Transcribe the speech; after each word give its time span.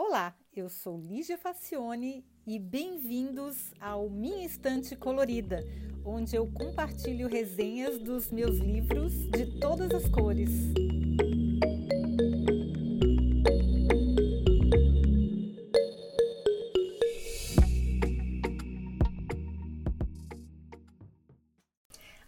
Olá, 0.00 0.32
eu 0.54 0.68
sou 0.68 0.96
Lígia 0.96 1.36
Facione 1.36 2.24
e 2.46 2.56
bem-vindos 2.56 3.74
ao 3.80 4.08
Minha 4.08 4.46
Estante 4.46 4.94
Colorida, 4.94 5.58
onde 6.04 6.36
eu 6.36 6.46
compartilho 6.52 7.26
resenhas 7.26 7.98
dos 7.98 8.30
meus 8.30 8.58
livros 8.58 9.12
de 9.30 9.58
todas 9.58 9.90
as 9.90 10.08
cores. 10.08 10.50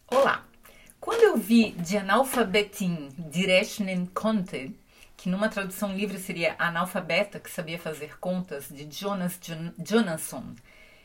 Olá! 0.08 0.44
Quando 0.98 1.22
eu 1.22 1.36
vi 1.36 1.70
de 1.70 1.96
Analfabetin 1.96 3.10
Direchnen 3.30 4.06
Conte, 4.06 4.76
que 5.20 5.28
numa 5.28 5.50
tradução 5.50 5.94
livre 5.94 6.18
seria 6.18 6.56
Analfabeta 6.58 7.38
que 7.38 7.50
sabia 7.50 7.78
fazer 7.78 8.18
contas, 8.18 8.70
de 8.70 8.88
Jonas 8.90 9.38
Jonasson. 9.78 10.54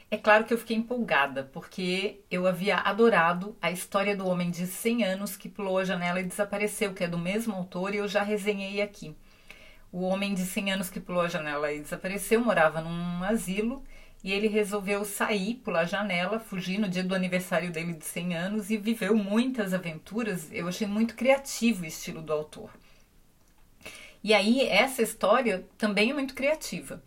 É 0.09 0.15
claro 0.15 0.45
que 0.45 0.53
eu 0.53 0.57
fiquei 0.57 0.77
empolgada, 0.77 1.43
porque 1.51 2.21
eu 2.31 2.47
havia 2.47 2.77
adorado 2.77 3.57
a 3.61 3.71
história 3.71 4.15
do 4.15 4.25
homem 4.25 4.49
de 4.49 4.67
100 4.67 5.03
anos 5.03 5.35
que 5.35 5.49
pulou 5.49 5.77
a 5.77 5.83
janela 5.83 6.21
e 6.21 6.23
desapareceu, 6.23 6.93
que 6.93 7.03
é 7.03 7.09
do 7.09 7.17
mesmo 7.17 7.53
autor 7.53 7.93
e 7.93 7.97
eu 7.97 8.07
já 8.07 8.23
resenhei 8.23 8.81
aqui. 8.81 9.13
O 9.91 10.03
homem 10.03 10.33
de 10.33 10.45
100 10.45 10.71
anos 10.71 10.89
que 10.89 11.01
pulou 11.01 11.23
a 11.23 11.27
janela 11.27 11.73
e 11.73 11.81
desapareceu 11.81 12.39
morava 12.39 12.79
num 12.79 13.21
asilo 13.21 13.83
e 14.23 14.31
ele 14.31 14.47
resolveu 14.47 15.03
sair, 15.03 15.55
pular 15.55 15.81
a 15.81 15.85
janela, 15.85 16.39
fugir 16.39 16.77
no 16.77 16.87
dia 16.87 17.03
do 17.03 17.13
aniversário 17.13 17.69
dele 17.69 17.91
de 17.91 18.05
100 18.05 18.33
anos 18.33 18.69
e 18.69 18.77
viveu 18.77 19.13
muitas 19.13 19.73
aventuras. 19.73 20.49
Eu 20.53 20.69
achei 20.69 20.87
muito 20.87 21.15
criativo 21.15 21.83
o 21.83 21.85
estilo 21.85 22.21
do 22.21 22.31
autor. 22.31 22.69
E 24.25 24.33
aí, 24.33 24.67
essa 24.67 25.03
história 25.03 25.69
também 25.77 26.09
é 26.09 26.13
muito 26.15 26.33
criativa. 26.33 26.99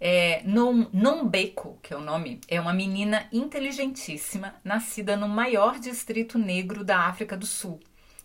É, 0.00 0.42
Nombeko, 0.44 1.78
que 1.82 1.92
é 1.92 1.96
o 1.96 2.00
nome, 2.00 2.40
é 2.48 2.58
uma 2.58 2.72
menina 2.72 3.28
inteligentíssima, 3.30 4.54
nascida 4.64 5.14
no 5.14 5.28
maior 5.28 5.78
distrito 5.78 6.38
negro 6.38 6.82
da 6.82 7.00
África 7.00 7.36
do 7.36 7.44
Sul, 7.44 7.80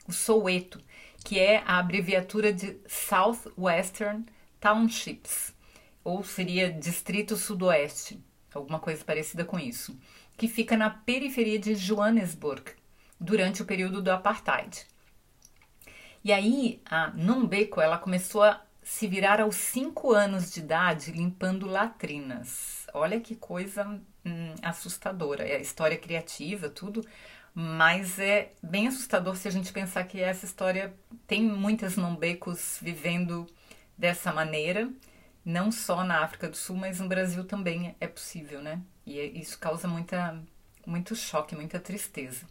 o 0.08 0.14
Soweto, 0.14 0.82
que 1.22 1.38
é 1.38 1.62
a 1.66 1.80
abreviatura 1.80 2.54
de 2.54 2.80
Southwestern 2.88 4.26
Townships, 4.58 5.54
ou 6.02 6.24
seria 6.24 6.72
Distrito 6.72 7.36
Sudoeste, 7.36 8.24
alguma 8.54 8.80
coisa 8.80 9.04
parecida 9.04 9.44
com 9.44 9.60
isso, 9.60 10.00
que 10.38 10.48
fica 10.48 10.78
na 10.78 10.90
periferia 10.90 11.60
de 11.60 11.76
Johannesburg, 11.76 12.72
durante 13.20 13.62
o 13.62 13.66
período 13.66 14.02
do 14.02 14.10
Apartheid. 14.10 14.88
E 16.24 16.32
aí 16.32 16.82
a 16.86 17.12
Nombeko 17.12 17.82
ela 17.82 17.98
começou 17.98 18.44
a 18.44 18.62
se 18.84 19.08
virar 19.08 19.40
aos 19.40 19.56
5 19.56 20.12
anos 20.14 20.52
de 20.52 20.60
idade 20.60 21.12
limpando 21.12 21.66
latrinas. 21.66 22.88
Olha 22.94 23.20
que 23.20 23.36
coisa 23.36 23.86
hum, 24.26 24.56
assustadora. 24.62 25.48
É 25.48 25.62
história 25.62 25.98
criativa, 25.98 26.70
tudo, 26.70 27.06
mas 27.54 28.20
é 28.20 28.54
bem 28.62 28.88
assustador 28.88 29.36
se 29.36 29.48
a 29.48 29.52
gente 29.52 29.72
pensar 29.72 30.04
que 30.06 30.20
essa 30.20 30.46
história 30.46 30.94
tem 31.28 31.44
muitas 31.44 31.96
Nombecos 31.96 32.80
vivendo 32.82 33.48
dessa 33.98 34.34
maneira, 34.34 34.90
não 35.44 35.72
só 35.72 36.04
na 36.04 36.24
África 36.24 36.48
do 36.50 36.58
Sul, 36.58 36.78
mas 36.78 37.00
no 37.00 37.08
Brasil 37.08 37.44
também 37.44 37.96
é 38.00 38.08
possível, 38.08 38.62
né? 38.62 38.82
E 39.06 39.20
é, 39.20 39.26
isso 39.26 39.58
causa 39.60 39.88
muita, 39.88 40.42
muito 40.86 41.16
choque, 41.16 41.56
muita 41.56 41.80
tristeza. 41.80 42.46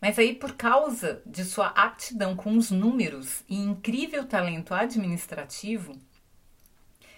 Mas 0.00 0.18
aí, 0.18 0.34
por 0.34 0.54
causa 0.54 1.22
de 1.26 1.44
sua 1.44 1.68
aptidão 1.68 2.36
com 2.36 2.56
os 2.56 2.70
números 2.70 3.42
e 3.48 3.56
incrível 3.56 4.24
talento 4.24 4.74
administrativo, 4.74 5.96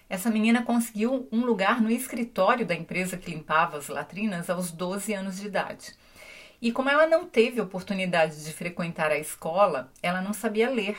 essa 0.09 0.29
menina 0.29 0.63
conseguiu 0.63 1.29
um 1.31 1.45
lugar 1.45 1.81
no 1.81 1.91
escritório 1.91 2.67
da 2.67 2.75
empresa 2.75 3.17
que 3.17 3.31
limpava 3.31 3.79
as 3.79 3.89
latrinas 3.89 4.51
aos 4.51 4.73
12 4.73 5.15
anos 5.15 5.39
de 5.39 5.47
idade. 5.47 5.95
E 6.61 6.73
como 6.73 6.91
ela 6.91 7.07
não 7.07 7.25
teve 7.25 7.61
oportunidade 7.61 8.45
de 8.45 8.53
frequentar 8.53 9.11
a 9.11 9.19
escola, 9.19 9.91
ela 10.03 10.21
não 10.21 10.33
sabia 10.33 10.69
ler. 10.69 10.99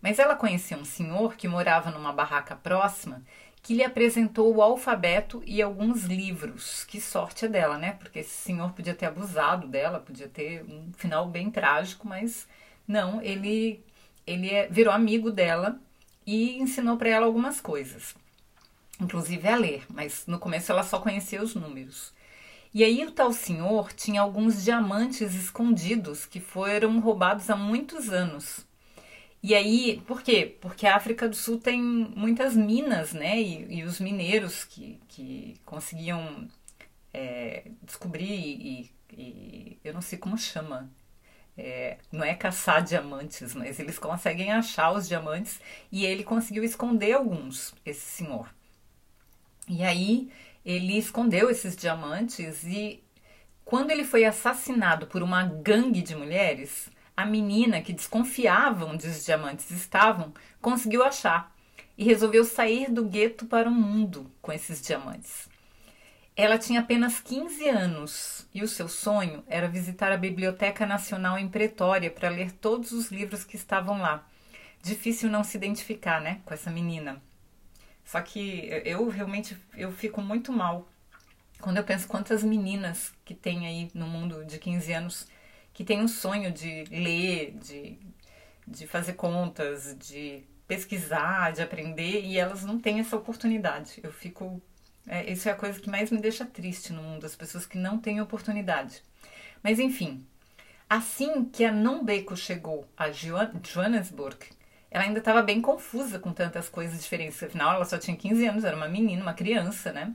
Mas 0.00 0.18
ela 0.18 0.36
conhecia 0.36 0.76
um 0.76 0.84
senhor 0.84 1.34
que 1.34 1.48
morava 1.48 1.90
numa 1.90 2.12
barraca 2.12 2.54
próxima 2.54 3.22
que 3.66 3.74
lhe 3.74 3.82
apresentou 3.82 4.54
o 4.54 4.62
alfabeto 4.62 5.42
e 5.44 5.60
alguns 5.60 6.04
livros. 6.04 6.84
Que 6.84 7.00
sorte 7.00 7.46
é 7.46 7.48
dela, 7.48 7.76
né? 7.76 7.96
Porque 7.98 8.20
esse 8.20 8.30
senhor 8.30 8.70
podia 8.70 8.94
ter 8.94 9.06
abusado 9.06 9.66
dela, 9.66 9.98
podia 9.98 10.28
ter 10.28 10.62
um 10.62 10.92
final 10.96 11.28
bem 11.28 11.50
trágico, 11.50 12.06
mas 12.06 12.46
não, 12.86 13.20
ele 13.20 13.82
ele 14.24 14.50
é, 14.50 14.68
virou 14.68 14.94
amigo 14.94 15.32
dela 15.32 15.80
e 16.24 16.58
ensinou 16.58 16.96
para 16.96 17.08
ela 17.08 17.26
algumas 17.26 17.60
coisas, 17.60 18.14
inclusive 19.00 19.48
a 19.48 19.56
ler, 19.56 19.84
mas 19.88 20.28
no 20.28 20.38
começo 20.38 20.70
ela 20.70 20.84
só 20.84 21.00
conhecia 21.00 21.42
os 21.42 21.56
números. 21.56 22.14
E 22.72 22.84
aí 22.84 23.04
o 23.04 23.10
tal 23.10 23.32
senhor 23.32 23.92
tinha 23.92 24.20
alguns 24.20 24.62
diamantes 24.62 25.34
escondidos 25.34 26.24
que 26.24 26.38
foram 26.38 27.00
roubados 27.00 27.50
há 27.50 27.56
muitos 27.56 28.10
anos. 28.12 28.64
E 29.46 29.54
aí, 29.54 30.02
por 30.08 30.22
quê? 30.22 30.56
Porque 30.60 30.88
a 30.88 30.96
África 30.96 31.28
do 31.28 31.36
Sul 31.36 31.60
tem 31.60 31.80
muitas 31.80 32.56
minas, 32.56 33.12
né? 33.12 33.40
E, 33.40 33.76
e 33.78 33.84
os 33.84 34.00
mineiros 34.00 34.64
que, 34.64 34.98
que 35.06 35.54
conseguiam 35.64 36.48
é, 37.14 37.70
descobrir 37.80 38.24
e, 38.28 38.90
e, 39.12 39.78
eu 39.84 39.94
não 39.94 40.00
sei 40.00 40.18
como 40.18 40.36
chama. 40.36 40.90
É, 41.56 41.98
não 42.10 42.24
é 42.24 42.34
caçar 42.34 42.82
diamantes, 42.82 43.54
mas 43.54 43.78
eles 43.78 44.00
conseguem 44.00 44.50
achar 44.50 44.90
os 44.90 45.06
diamantes 45.06 45.60
e 45.92 46.04
ele 46.04 46.24
conseguiu 46.24 46.64
esconder 46.64 47.12
alguns, 47.12 47.72
esse 47.84 48.00
senhor. 48.00 48.52
E 49.68 49.84
aí 49.84 50.28
ele 50.64 50.98
escondeu 50.98 51.48
esses 51.50 51.76
diamantes 51.76 52.64
e 52.64 53.00
quando 53.64 53.92
ele 53.92 54.04
foi 54.04 54.24
assassinado 54.24 55.06
por 55.06 55.22
uma 55.22 55.44
gangue 55.44 56.02
de 56.02 56.16
mulheres, 56.16 56.90
a 57.16 57.24
menina 57.24 57.80
que 57.80 57.92
desconfiava 57.92 58.84
onde 58.84 59.06
os 59.06 59.24
diamantes 59.24 59.70
estavam 59.70 60.34
conseguiu 60.60 61.02
achar 61.02 61.54
e 61.96 62.04
resolveu 62.04 62.44
sair 62.44 62.90
do 62.90 63.04
gueto 63.04 63.46
para 63.46 63.68
o 63.68 63.72
mundo 63.72 64.30
com 64.42 64.52
esses 64.52 64.82
diamantes. 64.82 65.48
Ela 66.36 66.58
tinha 66.58 66.80
apenas 66.80 67.18
15 67.18 67.66
anos 67.70 68.46
e 68.52 68.62
o 68.62 68.68
seu 68.68 68.88
sonho 68.88 69.42
era 69.46 69.66
visitar 69.66 70.12
a 70.12 70.18
Biblioteca 70.18 70.84
Nacional 70.84 71.38
em 71.38 71.48
Pretória 71.48 72.10
para 72.10 72.28
ler 72.28 72.52
todos 72.52 72.92
os 72.92 73.10
livros 73.10 73.42
que 73.42 73.56
estavam 73.56 73.98
lá. 73.98 74.28
Difícil 74.82 75.30
não 75.30 75.42
se 75.42 75.56
identificar, 75.56 76.20
né, 76.20 76.42
com 76.44 76.52
essa 76.52 76.70
menina. 76.70 77.22
Só 78.04 78.20
que 78.20 78.68
eu 78.84 79.08
realmente 79.08 79.56
eu 79.74 79.90
fico 79.90 80.20
muito 80.20 80.52
mal 80.52 80.86
quando 81.58 81.78
eu 81.78 81.84
penso 81.84 82.06
quantas 82.06 82.44
meninas 82.44 83.14
que 83.24 83.34
tem 83.34 83.66
aí 83.66 83.90
no 83.94 84.06
mundo 84.06 84.44
de 84.44 84.58
15 84.58 84.92
anos 84.92 85.26
que 85.76 85.84
tem 85.84 86.00
um 86.00 86.08
sonho 86.08 86.50
de 86.50 86.84
ler, 86.84 87.54
de, 87.60 87.98
de 88.66 88.86
fazer 88.86 89.12
contas, 89.12 89.94
de 90.00 90.42
pesquisar, 90.66 91.52
de 91.52 91.60
aprender, 91.60 92.24
e 92.24 92.38
elas 92.38 92.64
não 92.64 92.78
têm 92.78 92.98
essa 92.98 93.14
oportunidade. 93.14 94.00
Eu 94.02 94.10
fico. 94.10 94.62
É, 95.06 95.30
isso 95.30 95.50
é 95.50 95.52
a 95.52 95.54
coisa 95.54 95.78
que 95.78 95.90
mais 95.90 96.10
me 96.10 96.18
deixa 96.18 96.46
triste 96.46 96.94
no 96.94 97.02
mundo, 97.02 97.26
as 97.26 97.36
pessoas 97.36 97.66
que 97.66 97.76
não 97.76 97.98
têm 97.98 98.22
oportunidade. 98.22 99.02
Mas 99.62 99.78
enfim, 99.78 100.26
assim 100.88 101.44
que 101.44 101.62
a 101.62 101.70
Nombeko 101.70 102.34
chegou 102.34 102.88
a 102.96 103.10
Johannesburg, 103.10 104.38
ela 104.90 105.04
ainda 105.04 105.18
estava 105.18 105.42
bem 105.42 105.60
confusa 105.60 106.18
com 106.18 106.32
tantas 106.32 106.70
coisas 106.70 107.02
diferentes. 107.02 107.42
Afinal, 107.42 107.74
ela 107.74 107.84
só 107.84 107.98
tinha 107.98 108.16
15 108.16 108.46
anos, 108.46 108.64
era 108.64 108.74
uma 108.74 108.88
menina, 108.88 109.20
uma 109.20 109.34
criança, 109.34 109.92
né? 109.92 110.14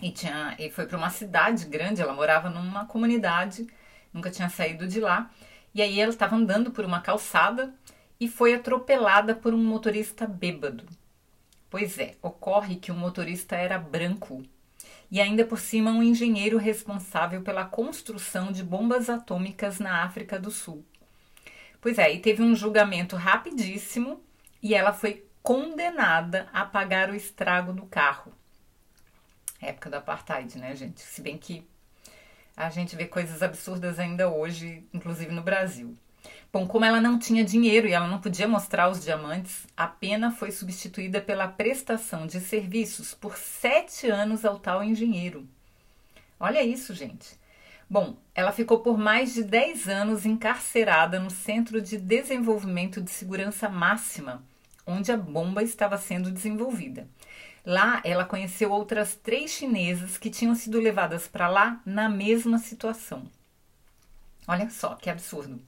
E, 0.00 0.10
tinha, 0.10 0.56
e 0.58 0.70
foi 0.70 0.86
para 0.86 0.96
uma 0.96 1.10
cidade 1.10 1.66
grande, 1.66 2.00
ela 2.00 2.14
morava 2.14 2.48
numa 2.48 2.86
comunidade 2.86 3.66
nunca 4.12 4.30
tinha 4.30 4.48
saído 4.48 4.86
de 4.86 5.00
lá. 5.00 5.30
E 5.74 5.80
aí 5.80 6.00
ela 6.00 6.10
estava 6.10 6.36
andando 6.36 6.70
por 6.70 6.84
uma 6.84 7.00
calçada 7.00 7.74
e 8.18 8.28
foi 8.28 8.54
atropelada 8.54 9.34
por 9.34 9.54
um 9.54 9.64
motorista 9.64 10.26
bêbado. 10.26 10.84
Pois 11.70 11.98
é, 11.98 12.16
ocorre 12.20 12.76
que 12.76 12.90
o 12.90 12.96
motorista 12.96 13.56
era 13.56 13.78
branco 13.78 14.42
e 15.10 15.20
ainda 15.20 15.44
por 15.44 15.58
cima 15.58 15.90
um 15.90 16.02
engenheiro 16.02 16.58
responsável 16.58 17.42
pela 17.42 17.64
construção 17.64 18.52
de 18.52 18.62
bombas 18.62 19.08
atômicas 19.10 19.78
na 19.78 20.04
África 20.04 20.38
do 20.38 20.50
Sul. 20.50 20.84
Pois 21.80 21.98
é, 21.98 22.12
e 22.12 22.18
teve 22.20 22.42
um 22.42 22.54
julgamento 22.54 23.16
rapidíssimo 23.16 24.22
e 24.62 24.74
ela 24.74 24.92
foi 24.92 25.24
condenada 25.42 26.48
a 26.52 26.64
pagar 26.64 27.10
o 27.10 27.14
estrago 27.14 27.72
do 27.72 27.86
carro. 27.86 28.32
Época 29.60 29.90
do 29.90 29.96
apartheid, 29.96 30.58
né, 30.58 30.74
gente? 30.76 31.00
Se 31.00 31.20
bem 31.20 31.38
que 31.38 31.66
a 32.66 32.68
gente 32.68 32.94
vê 32.94 33.06
coisas 33.06 33.42
absurdas 33.42 33.98
ainda 33.98 34.30
hoje, 34.30 34.84
inclusive 34.92 35.32
no 35.32 35.42
Brasil. 35.42 35.94
Bom, 36.52 36.66
como 36.66 36.84
ela 36.84 37.00
não 37.00 37.18
tinha 37.18 37.42
dinheiro 37.42 37.88
e 37.88 37.92
ela 37.92 38.06
não 38.06 38.20
podia 38.20 38.46
mostrar 38.46 38.90
os 38.90 39.02
diamantes, 39.02 39.66
a 39.76 39.86
pena 39.86 40.30
foi 40.30 40.50
substituída 40.50 41.20
pela 41.20 41.48
prestação 41.48 42.26
de 42.26 42.38
serviços 42.38 43.14
por 43.14 43.36
sete 43.36 44.10
anos 44.10 44.44
ao 44.44 44.58
tal 44.58 44.84
engenheiro. 44.84 45.48
Olha 46.38 46.62
isso, 46.62 46.92
gente. 46.92 47.38
Bom, 47.88 48.16
ela 48.34 48.52
ficou 48.52 48.80
por 48.80 48.98
mais 48.98 49.32
de 49.32 49.42
10 49.42 49.88
anos 49.88 50.26
encarcerada 50.26 51.18
no 51.18 51.30
Centro 51.30 51.80
de 51.80 51.96
Desenvolvimento 51.96 53.00
de 53.00 53.10
Segurança 53.10 53.68
Máxima, 53.68 54.44
onde 54.86 55.10
a 55.10 55.16
bomba 55.16 55.62
estava 55.62 55.96
sendo 55.96 56.30
desenvolvida. 56.30 57.08
Lá, 57.64 58.00
ela 58.04 58.24
conheceu 58.24 58.70
outras 58.70 59.14
três 59.14 59.50
chinesas 59.50 60.16
que 60.16 60.30
tinham 60.30 60.54
sido 60.54 60.80
levadas 60.80 61.28
para 61.28 61.48
lá 61.48 61.80
na 61.84 62.08
mesma 62.08 62.58
situação. 62.58 63.24
Olha 64.48 64.68
só 64.70 64.94
que 64.94 65.10
absurdo. 65.10 65.60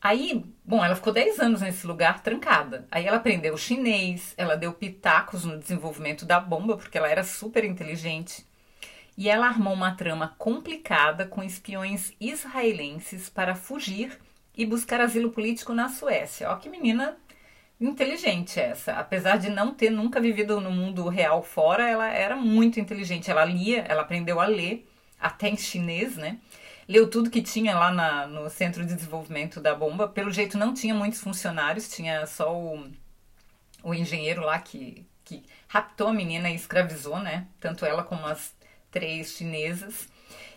Aí, 0.00 0.44
bom, 0.64 0.84
ela 0.84 0.96
ficou 0.96 1.12
10 1.12 1.38
anos 1.38 1.60
nesse 1.60 1.86
lugar 1.86 2.22
trancada. 2.22 2.88
Aí 2.90 3.06
ela 3.06 3.18
aprendeu 3.18 3.56
chinês, 3.56 4.34
ela 4.36 4.56
deu 4.56 4.72
pitacos 4.72 5.44
no 5.44 5.58
desenvolvimento 5.58 6.24
da 6.24 6.40
bomba, 6.40 6.76
porque 6.76 6.98
ela 6.98 7.08
era 7.08 7.22
super 7.22 7.64
inteligente. 7.64 8.44
E 9.16 9.28
ela 9.28 9.46
armou 9.46 9.72
uma 9.72 9.94
trama 9.94 10.34
complicada 10.38 11.24
com 11.26 11.42
espiões 11.42 12.12
israelenses 12.20 13.28
para 13.28 13.54
fugir 13.54 14.18
e 14.56 14.66
buscar 14.66 15.00
asilo 15.00 15.30
político 15.30 15.72
na 15.72 15.88
Suécia. 15.88 16.50
Ó, 16.50 16.56
que 16.56 16.68
menina 16.68 17.16
inteligente 17.80 18.60
essa. 18.60 18.92
Apesar 18.94 19.36
de 19.36 19.50
não 19.50 19.74
ter 19.74 19.90
nunca 19.90 20.20
vivido 20.20 20.60
no 20.60 20.70
mundo 20.70 21.08
real 21.08 21.42
fora, 21.42 21.88
ela 21.88 22.08
era 22.08 22.36
muito 22.36 22.78
inteligente. 22.80 23.30
Ela 23.30 23.44
lia, 23.44 23.82
ela 23.88 24.02
aprendeu 24.02 24.40
a 24.40 24.46
ler, 24.46 24.88
até 25.20 25.48
em 25.48 25.56
chinês, 25.56 26.16
né? 26.16 26.38
Leu 26.88 27.08
tudo 27.08 27.30
que 27.30 27.42
tinha 27.42 27.78
lá 27.78 27.92
na, 27.92 28.26
no 28.26 28.50
Centro 28.50 28.84
de 28.84 28.94
Desenvolvimento 28.94 29.60
da 29.60 29.74
Bomba. 29.74 30.08
Pelo 30.08 30.30
jeito, 30.30 30.58
não 30.58 30.74
tinha 30.74 30.94
muitos 30.94 31.20
funcionários, 31.20 31.88
tinha 31.88 32.26
só 32.26 32.54
o, 32.54 32.90
o 33.82 33.94
engenheiro 33.94 34.42
lá 34.42 34.58
que, 34.58 35.06
que 35.24 35.44
raptou 35.68 36.08
a 36.08 36.12
menina 36.12 36.50
e 36.50 36.54
escravizou, 36.54 37.18
né? 37.18 37.46
Tanto 37.60 37.86
ela 37.86 38.02
como 38.02 38.26
as 38.26 38.54
três 38.90 39.32
chinesas. 39.32 40.08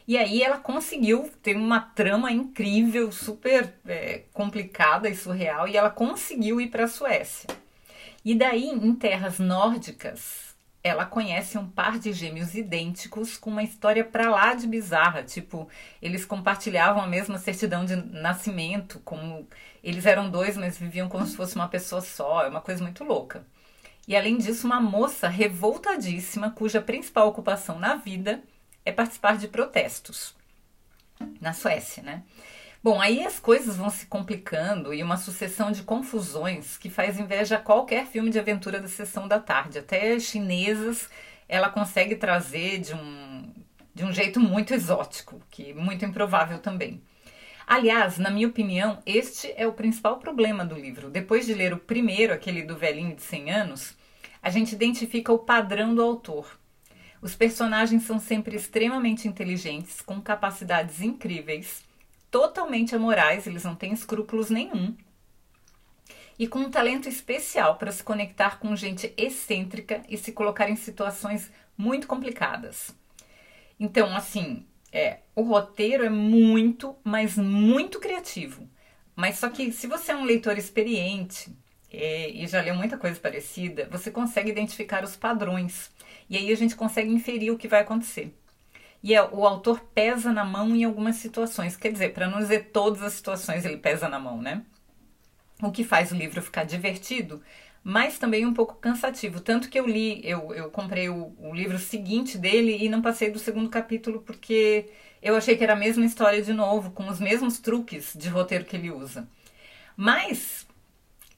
E 0.07 0.18
aí 0.18 0.44
ela 0.44 0.60
conseguiu 0.60 1.31
ter 1.42 1.56
uma 1.57 1.80
trama 1.80 2.31
incrível, 2.31 3.12
super 3.12 3.74
é, 3.88 4.24
complicada 4.34 5.10
e 5.10 5.16
surreal, 5.16 5.68
e 5.68 5.75
ela 5.75 5.90
conseguiu 5.90 6.62
ir 6.62 6.68
para 6.68 6.84
a 6.86 6.88
Suécia. 6.88 7.50
E 8.24 8.36
daí, 8.36 8.66
em 8.66 8.94
terras 8.94 9.40
nórdicas, 9.40 10.56
ela 10.84 11.04
conhece 11.04 11.57
um 11.57 11.68
par 11.68 11.98
de 11.98 12.13
gêmeos 12.13 12.54
idênticos 12.54 13.38
com 13.38 13.50
uma 13.50 13.63
história 13.63 14.04
para 14.04 14.30
lá 14.30 14.54
de 14.54 14.68
bizarra, 14.68 15.24
tipo, 15.24 15.68
eles 16.00 16.24
compartilhavam 16.25 17.02
a 17.02 17.07
mesma 17.07 17.40
certidão 17.40 17.84
de 17.84 17.96
nascimento, 17.96 19.00
como 19.04 19.48
eles 19.84 20.06
eram 20.06 20.30
dois, 20.30 20.56
mas 20.56 20.78
viviam 20.78 21.10
como 21.10 21.25
se 21.25 21.36
fosse 21.36 21.56
uma 21.56 21.68
pessoa 21.68 22.02
só, 22.02 22.44
é 22.44 22.50
uma 22.50 22.62
coisa 22.62 22.84
muito 22.84 23.04
louca. 23.04 23.44
E 24.07 24.16
além 24.16 24.38
disso, 24.38 24.68
uma 24.68 24.80
moça 24.80 25.28
revoltadíssima, 25.28 26.52
cuja 26.52 26.80
principal 26.80 27.28
ocupação 27.28 27.80
na 27.80 27.96
vida 27.96 28.44
é 28.86 28.92
participar 28.92 29.38
de 29.38 29.48
protestos 29.48 30.36
na 31.42 31.52
Suécia, 31.54 32.04
né? 32.04 32.24
Bom, 32.84 33.02
aí 33.02 33.26
as 33.26 33.40
coisas 33.40 33.78
vão 33.78 33.90
se 33.90 34.06
complicando 34.06 34.94
e 34.94 35.02
uma 35.02 35.18
sucessão 35.18 35.72
de 35.72 35.82
confusões 35.82 36.78
que 36.78 36.88
faz 36.88 37.20
inveja 37.20 37.56
a 37.56 37.60
qualquer 37.60 38.06
filme 38.06 38.30
de 38.30 38.38
aventura 38.38 38.80
da 38.80 38.88
sessão 38.88 39.28
da 39.28 39.40
tarde. 39.40 39.80
Até 39.80 40.20
chinesas 40.20 41.10
ela 41.50 41.70
consegue 41.70 42.16
trazer 42.16 42.80
de 42.80 42.94
um, 42.94 43.52
de 43.94 44.06
um 44.06 44.14
jeito 44.14 44.40
muito 44.40 44.72
exótico, 44.72 45.42
que 45.50 45.74
muito 45.74 46.06
improvável 46.06 46.60
também. 46.60 47.02
Aliás, 47.66 48.20
na 48.20 48.30
minha 48.30 48.48
opinião, 48.48 49.00
este 49.04 49.52
é 49.58 49.66
o 49.68 49.74
principal 49.74 50.18
problema 50.18 50.64
do 50.64 50.76
livro. 50.76 51.10
Depois 51.10 51.48
de 51.48 51.56
ler 51.56 51.74
o 51.74 51.80
primeiro, 51.80 52.34
aquele 52.34 52.62
do 52.62 52.78
velhinho 52.78 53.16
de 53.16 53.24
100 53.24 53.52
anos, 53.52 53.98
a 54.44 54.52
gente 54.52 54.76
identifica 54.76 55.34
o 55.34 55.40
padrão 55.40 55.96
do 55.96 56.04
autor. 56.04 56.60
Os 57.22 57.36
personagens 57.36 58.04
são 58.04 58.20
sempre 58.20 58.56
extremamente 58.56 59.28
inteligentes, 59.28 60.02
com 60.02 60.22
capacidades 60.22 61.02
incríveis, 61.02 61.84
totalmente 62.30 62.96
amorais, 62.96 63.48
eles 63.48 63.64
não 63.64 63.76
têm 63.76 63.94
escrúpulos 63.94 64.50
nenhum, 64.50 64.96
e 66.38 66.48
com 66.48 66.60
um 66.60 66.70
talento 66.70 67.08
especial 67.08 67.78
para 67.78 67.92
se 67.92 68.04
conectar 68.04 68.60
com 68.60 68.76
gente 68.76 69.14
excêntrica 69.16 70.04
e 70.10 70.18
se 70.18 70.34
colocar 70.34 70.70
em 70.70 70.76
situações 70.76 71.52
muito 71.78 72.08
complicadas. 72.08 72.94
Então, 73.80 74.16
assim, 74.16 74.66
é, 74.92 75.20
o 75.36 75.42
roteiro 75.42 76.06
é 76.06 76.10
muito, 76.10 76.96
mas 77.04 77.38
muito 77.38 78.00
criativo. 78.00 78.70
Mas 79.16 79.38
só 79.38 79.50
que 79.50 79.72
se 79.72 79.88
você 79.88 80.12
é 80.12 80.16
um 80.16 80.26
leitor 80.26 80.58
experiente 80.58 81.56
é, 81.95 82.30
e 82.30 82.47
já 82.47 82.62
leu 82.62 82.75
muita 82.75 82.97
coisa 82.97 83.19
parecida, 83.19 83.88
você 83.92 84.12
consegue 84.12 84.51
identificar 84.51 85.03
os 85.03 85.15
padrões. 85.15 85.92
E 86.30 86.38
aí 86.38 86.51
a 86.51 86.56
gente 86.56 86.75
consegue 86.75 87.12
inferir 87.12 87.51
o 87.51 87.57
que 87.57 87.68
vai 87.68 87.81
acontecer. 87.81 88.33
E 89.03 89.13
é, 89.13 89.24
o 89.24 89.45
autor 89.45 89.80
pesa 89.94 90.31
na 90.33 90.44
mão 90.44 90.75
em 90.75 90.83
algumas 90.83 91.18
situações. 91.18 91.77
Quer 91.77 91.92
dizer, 91.92 92.13
para 92.13 92.27
não 92.27 92.39
dizer 92.39 92.71
todas 92.71 93.03
as 93.03 93.13
situações 93.13 93.63
ele 93.65 93.77
pesa 93.77 94.09
na 94.09 94.19
mão, 94.19 94.42
né? 94.42 94.63
O 95.62 95.71
que 95.71 95.83
faz 95.83 96.12
o 96.12 96.15
livro 96.15 96.42
ficar 96.42 96.63
divertido, 96.63 97.42
mas 97.83 98.18
também 98.18 98.45
um 98.45 98.53
pouco 98.53 98.75
cansativo. 98.75 99.39
Tanto 99.39 99.69
que 99.69 99.80
eu 99.80 99.88
li, 99.88 100.21
eu, 100.24 100.53
eu 100.53 100.71
comprei 100.71 101.07
o, 101.07 101.33
o 101.39 101.53
livro 101.53 101.77
seguinte 101.77 102.38
dele 102.38 102.83
e 102.83 102.89
não 102.89 103.01
passei 103.01 103.30
do 103.30 103.39
segundo 103.39 103.69
capítulo 103.69 104.21
porque 104.21 104.89
eu 105.21 105.36
achei 105.36 105.56
que 105.56 105.63
era 105.63 105.74
a 105.74 105.75
mesma 105.75 106.06
história 106.06 106.42
de 106.42 106.53
novo, 106.53 106.92
com 106.92 107.07
os 107.07 107.19
mesmos 107.19 107.59
truques 107.59 108.13
de 108.15 108.30
roteiro 108.30 108.65
que 108.65 108.75
ele 108.75 108.92
usa. 108.92 109.27
Mas 109.95 110.65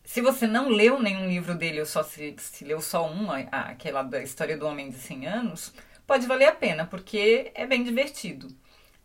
se 0.07 0.21
você 0.21 0.47
não 0.47 0.69
leu 0.69 1.01
nenhum 1.01 1.27
livro 1.27 1.53
dele 1.53 1.81
ou 1.81 1.85
só 1.85 2.01
se, 2.01 2.33
se 2.37 2.63
leu 2.63 2.79
só 2.79 3.11
um, 3.11 3.27
aquela 3.51 4.01
da 4.01 4.23
história 4.23 4.57
do 4.57 4.65
homem 4.65 4.89
de 4.89 4.95
100 4.95 5.27
anos, 5.27 5.73
pode 6.07 6.25
valer 6.25 6.45
a 6.45 6.55
pena, 6.55 6.85
porque 6.85 7.51
é 7.53 7.67
bem 7.67 7.83
divertido. 7.83 8.47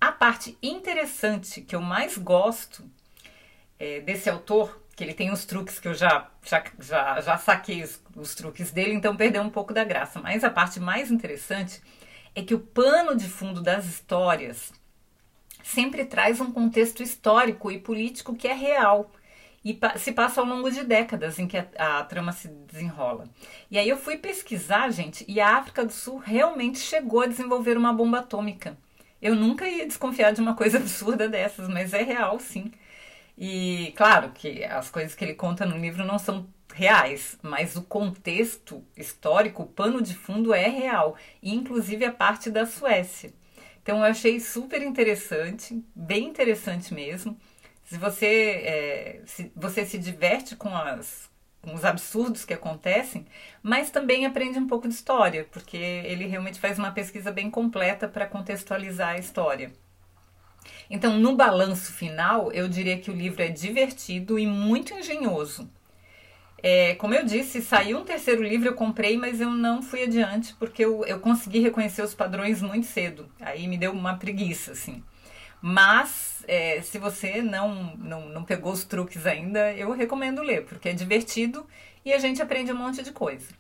A 0.01 0.13
parte 0.13 0.57
interessante 0.63 1.61
que 1.61 1.75
eu 1.75 1.81
mais 1.81 2.17
gosto 2.17 2.89
é, 3.81 3.99
desse 3.99 4.31
autor, 4.31 4.81
que 4.95 5.03
ele 5.03 5.13
tem 5.13 5.33
os 5.33 5.45
truques 5.45 5.81
que 5.81 5.89
eu 5.89 5.95
já, 5.95 6.31
já, 6.41 6.63
já, 6.79 7.21
já 7.21 7.37
saquei 7.37 7.83
os, 7.83 8.01
os 8.15 8.37
truques 8.37 8.71
dele, 8.71 8.95
então 8.95 9.17
perdeu 9.17 9.43
um 9.43 9.51
pouco 9.51 9.75
da 9.75 9.83
graça. 9.83 10.21
Mas 10.21 10.45
a 10.45 10.51
parte 10.51 10.79
mais 10.79 11.11
interessante 11.11 11.83
é 12.33 12.43
que 12.45 12.55
o 12.55 12.61
pano 12.61 13.17
de 13.17 13.29
fundo 13.29 13.61
das 13.61 13.87
histórias 13.87 14.73
sempre 15.65 16.05
traz 16.05 16.41
um 16.41 16.53
contexto 16.53 17.03
histórico 17.03 17.73
e 17.73 17.81
político 17.81 18.37
que 18.37 18.47
é 18.47 18.55
real 18.55 19.11
e 19.65 19.79
se 19.97 20.13
passa 20.13 20.41
ao 20.41 20.47
longo 20.47 20.71
de 20.71 20.83
décadas 20.83 21.39
em 21.39 21.47
que 21.47 21.57
a, 21.57 21.67
a, 21.77 22.05
trama 22.05 22.33
se 22.33 22.49
desenrola. 22.49 23.29
E 23.71 23.79
aí 23.79 23.89
eu 23.89 23.97
fui 23.97 24.17
pesquisar, 24.17 24.91
gente, 24.91 25.25
e 25.29 25.41
a 25.41 25.57
África 25.57 25.85
do 25.85 25.93
Sul 25.93 26.19
realmente 26.19 26.79
chegou 26.79 27.23
a 27.23 27.27
desenvolver 27.27 27.77
uma 27.77 27.93
bomba 27.93 28.19
atômica. 28.19 28.77
Eu 29.21 29.37
nunca 29.37 29.69
ia 29.69 29.87
desconfiar 29.87 30.33
de 30.33 30.41
uma 30.41 30.55
coisa 30.55 30.79
absurda 30.79 31.29
dessas, 31.29 31.69
mas 31.69 31.93
é 31.95 32.03
real, 32.03 32.41
sim. 32.41 32.73
E 33.39 33.93
claro 33.97 34.31
que 34.31 34.65
as 34.65 34.91
coisas 34.91 35.15
que 35.15 35.25
ele 35.25 35.35
conta 35.35 35.65
no 35.65 35.79
livro 35.79 36.05
não 36.05 36.19
são 36.19 36.47
reais, 36.75 37.39
mas 37.43 37.77
o 37.77 37.83
contexto 37.83 38.85
histórico, 38.97 39.63
o 39.63 39.67
pano 39.67 40.03
de 40.03 40.15
fundo 40.15 40.53
é 40.53 40.69
real, 40.69 41.17
inclusive 41.43 42.05
a 42.05 42.13
parte 42.13 42.51
da 42.51 42.67
Suécia. 42.67 43.33
Então 43.83 43.99
eu 43.99 44.05
achei 44.05 44.39
super 44.41 44.83
interessante, 44.83 45.85
bem 45.95 46.29
interessante 46.29 46.95
mesmo. 46.95 47.37
Se 47.93 47.99
você, 47.99 48.27
é, 48.27 49.21
se 49.27 49.53
você 49.55 49.85
se 49.85 49.99
diverte 49.99 50.57
com, 50.57 50.75
as, 50.75 51.29
com 51.61 51.75
os 51.75 51.85
absurdos 51.85 52.43
que 52.43 52.55
acontecem, 52.55 53.27
mas 53.63 53.91
também 53.91 54.25
aprende 54.25 54.59
um 54.59 54.67
pouco 54.67 54.89
de 54.89 54.95
história, 54.95 55.47
porque 55.53 55.77
ele 55.77 56.25
realmente 56.25 56.59
faz 56.59 56.79
uma 56.79 56.91
pesquisa 56.91 57.31
bem 57.31 57.51
completa 57.51 58.09
para 58.09 58.27
contextualizar 58.27 59.11
a 59.11 59.19
história. 59.19 59.75
Então, 60.89 61.19
no 61.19 61.37
balanço 61.37 61.93
final, 61.93 62.51
eu 62.53 62.67
diria 62.67 62.97
que 62.97 63.11
o 63.11 63.15
livro 63.15 63.43
é 63.43 63.49
divertido 63.49 64.39
e 64.39 64.47
muito 64.47 64.95
engenhoso. 64.95 65.71
É, 66.63 66.95
como 66.95 67.13
eu 67.13 67.27
disse, 67.27 67.61
saiu 67.61 67.99
um 67.99 68.05
terceiro 68.05 68.43
livro, 68.43 68.71
eu 68.71 68.75
comprei, 68.75 69.19
mas 69.19 69.39
eu 69.39 69.51
não 69.51 69.83
fui 69.83 70.05
adiante 70.05 70.55
porque 70.55 70.83
eu, 70.83 71.05
eu 71.05 71.21
consegui 71.21 71.59
reconhecer 71.59 72.01
os 72.01 72.15
padrões 72.15 72.63
muito 72.63 72.87
cedo. 72.87 73.29
Aí 73.39 73.69
me 73.69 73.77
deu 73.77 73.93
uma 73.93 74.17
preguiça, 74.17 74.73
assim. 74.73 75.05
Mas 75.63 76.43
é, 76.49 76.83
se 76.83 76.99
você 76.99 77.41
não, 77.41 77.97
não, 77.97 78.29
não 78.29 78.45
pegou 78.45 78.73
os 78.73 78.83
truques 78.83 79.25
ainda, 79.27 79.73
eu 79.73 79.93
recomendo 79.93 80.43
ler, 80.43 80.65
porque 80.65 80.89
é 80.89 80.93
divertido 80.93 81.65
e 82.05 82.13
a 82.13 82.19
gente 82.19 82.43
aprende 82.43 82.73
um 82.73 82.77
monte 82.77 83.01
de 83.01 83.13
coisa. 83.13 83.55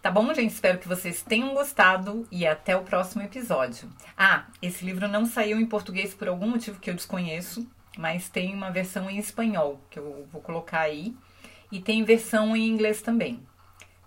Tá 0.00 0.08
bom, 0.08 0.32
gente? 0.32 0.52
Espero 0.52 0.78
que 0.78 0.86
vocês 0.86 1.22
tenham 1.22 1.52
gostado 1.52 2.28
e 2.30 2.46
até 2.46 2.76
o 2.76 2.84
próximo 2.84 3.22
episódio. 3.22 3.90
Ah, 4.16 4.46
esse 4.62 4.84
livro 4.84 5.08
não 5.08 5.26
saiu 5.26 5.58
em 5.58 5.66
português 5.66 6.14
por 6.14 6.28
algum 6.28 6.48
motivo 6.48 6.78
que 6.78 6.88
eu 6.88 6.94
desconheço, 6.94 7.68
mas 7.98 8.28
tem 8.28 8.54
uma 8.54 8.70
versão 8.70 9.10
em 9.10 9.18
espanhol 9.18 9.80
que 9.90 9.98
eu 9.98 10.28
vou 10.30 10.40
colocar 10.40 10.82
aí 10.82 11.12
e 11.72 11.80
tem 11.80 12.04
versão 12.04 12.54
em 12.54 12.68
inglês 12.68 13.02
também. 13.02 13.44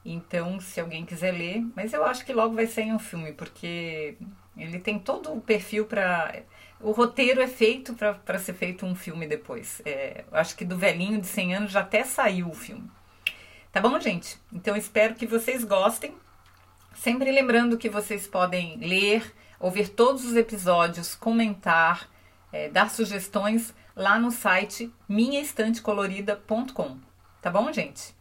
Então, 0.05 0.61
se 0.61 0.79
alguém 0.79 1.05
quiser 1.05 1.33
ler, 1.33 1.61
mas 1.75 1.91
eu 1.91 2.05
acho 2.05 2.25
que 2.25 2.31
logo 2.31 2.55
vai 2.55 2.65
sair 2.65 2.93
um 2.93 2.99
filme, 2.99 3.33
porque 3.33 4.15
ele 4.55 4.79
tem 4.79 4.97
todo 4.97 5.33
o 5.33 5.41
perfil 5.41 5.85
para 5.85 6.33
o 6.81 6.91
roteiro 6.91 7.41
é 7.41 7.47
feito 7.47 7.93
para 7.93 8.39
ser 8.39 8.53
feito 8.53 8.85
um 8.85 8.95
filme 8.95 9.27
depois. 9.27 9.81
É, 9.85 10.23
acho 10.31 10.55
que 10.55 10.63
do 10.63 10.77
velhinho 10.77 11.19
de 11.19 11.27
100 11.27 11.55
anos 11.55 11.71
já 11.71 11.81
até 11.81 12.03
saiu 12.03 12.49
o 12.49 12.53
filme. 12.53 12.89
Tá 13.71 13.81
bom, 13.81 13.99
gente? 13.99 14.37
Então 14.51 14.75
espero 14.75 15.15
que 15.15 15.27
vocês 15.27 15.63
gostem. 15.63 16.15
Sempre 16.95 17.31
lembrando 17.31 17.77
que 17.77 17.89
vocês 17.89 18.27
podem 18.27 18.77
ler, 18.77 19.33
ouvir 19.59 19.89
todos 19.89 20.25
os 20.25 20.35
episódios, 20.35 21.15
comentar, 21.15 22.09
é, 22.51 22.69
dar 22.69 22.89
sugestões 22.89 23.73
lá 23.95 24.17
no 24.17 24.31
site 24.31 24.91
minhaestantecolorida.com. 25.07 26.97
Tá 27.41 27.51
bom, 27.51 27.71
gente? 27.71 28.15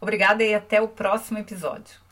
Obrigada 0.00 0.42
e 0.42 0.54
até 0.54 0.80
o 0.80 0.88
próximo 0.88 1.38
episódio. 1.38 2.09